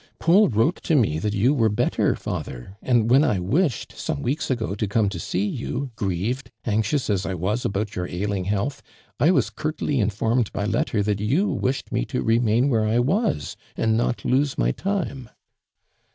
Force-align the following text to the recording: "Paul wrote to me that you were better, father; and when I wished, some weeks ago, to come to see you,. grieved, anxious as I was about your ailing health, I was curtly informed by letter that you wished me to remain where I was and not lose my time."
"Paul 0.19 0.49
wrote 0.49 0.77
to 0.85 0.95
me 0.95 1.19
that 1.19 1.35
you 1.35 1.53
were 1.53 1.69
better, 1.69 2.15
father; 2.15 2.75
and 2.81 3.07
when 3.11 3.23
I 3.23 3.37
wished, 3.37 3.91
some 3.95 4.23
weeks 4.23 4.49
ago, 4.49 4.73
to 4.73 4.87
come 4.87 5.09
to 5.09 5.19
see 5.19 5.45
you,. 5.45 5.91
grieved, 5.95 6.49
anxious 6.65 7.07
as 7.07 7.23
I 7.23 7.35
was 7.35 7.65
about 7.65 7.95
your 7.95 8.07
ailing 8.07 8.45
health, 8.45 8.81
I 9.19 9.29
was 9.29 9.51
curtly 9.51 9.99
informed 9.99 10.51
by 10.51 10.65
letter 10.65 11.03
that 11.03 11.21
you 11.21 11.49
wished 11.49 11.91
me 11.91 12.03
to 12.05 12.23
remain 12.23 12.67
where 12.69 12.87
I 12.87 12.97
was 12.97 13.55
and 13.77 13.95
not 13.95 14.25
lose 14.25 14.57
my 14.57 14.71
time." 14.71 15.29